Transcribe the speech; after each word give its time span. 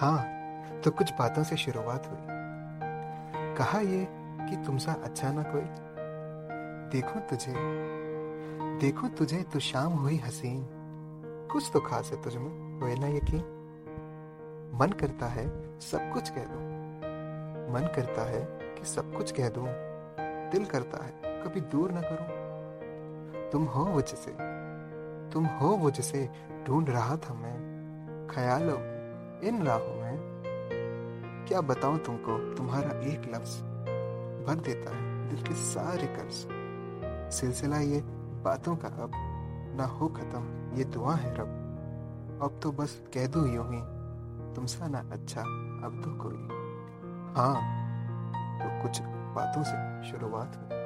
हाँ 0.00 0.18
तो 0.84 0.90
कुछ 0.90 1.12
बातों 1.12 1.42
से 1.44 1.56
शुरुआत 1.56 2.06
हुई। 2.06 2.18
कहा 3.56 3.80
ये 3.80 4.06
कि 4.50 4.56
तुमसा 4.56 4.92
अच्छा 4.92 5.32
ना 5.32 5.42
कोई? 5.42 5.62
देखो 6.90 7.20
तुझे 7.20 7.54
देखो 8.78 9.08
तुझे 9.08 9.42
तो 9.42 9.58
शाम 9.58 9.92
हुई 9.92 10.16
हसीन। 10.16 10.68
कुछ 11.52 11.70
तो 11.72 11.80
खास 11.80 12.10
है 12.12 12.22
तुझमें 12.22 12.80
हुए 12.80 12.94
ना 12.94 13.06
यकीन? 13.06 13.40
मन 14.74 14.88
करता 14.88 15.26
है 15.26 15.48
सब 15.80 16.10
कुछ 16.12 16.30
कह 16.30 16.44
दूँ। 16.44 16.60
मन 17.74 17.92
करता 17.96 18.22
है 18.22 18.40
कि 18.60 18.84
सब 18.84 19.14
कुछ 19.14 19.32
कह 19.32 19.48
दूँ। 19.48 19.66
दिल 20.50 20.64
करता 20.64 21.04
है 21.04 21.42
कभी 21.42 21.60
दूर 21.60 21.92
ना 21.92 22.00
करूँ। 22.04 23.50
तुम 23.50 23.64
हो 23.64 23.84
वो 23.84 24.00
जिसे 24.00 24.30
तुम 25.30 25.46
हो 25.46 25.68
वो 25.68 25.90
जिसे 25.90 26.30
ढूंढ 26.66 26.90
रहा 26.90 27.16
था 27.16 27.34
मैं। 27.34 27.58
ख्यालों 28.30 28.97
इन 29.44 29.62
राहों 29.62 29.94
में 29.94 30.16
क्या 31.48 31.60
बताऊँ 31.60 31.98
तुमको? 31.98 32.38
तुम्हारा 32.54 32.90
एक 33.02 33.22
लफ्ज 33.34 33.54
भर 34.46 34.60
देता 34.64 34.90
है 34.90 35.28
दिल 35.28 35.42
के 35.42 35.54
सारे 35.54 36.06
कर्ज। 36.06 37.34
सिलसिला 37.34 37.78
ये 37.78 38.00
बातों 38.44 38.76
का 38.76 38.88
अब 39.02 39.12
ना 39.78 39.84
हो 39.86 40.08
खत्म, 40.08 40.42
ये 40.76 40.84
दुआ 40.84 41.14
है 41.14 41.34
रब। 41.34 42.40
अब 42.42 42.60
तो 42.62 42.72
बस 42.72 43.00
कह 43.14 43.26
दो 43.26 43.46
यूँ 43.46 43.66
ही, 43.66 43.80
तुमसा 44.54 44.88
ना 44.88 44.98
अच्छा 45.12 45.40
अब 45.86 46.00
तो 46.04 46.10
कोई। 46.22 46.38
हाँ 47.36 47.56
तो 48.60 48.82
कुछ 48.82 49.00
बातों 49.34 49.62
से 49.62 50.10
शुरुआत 50.10 50.56
हुई 50.56 50.78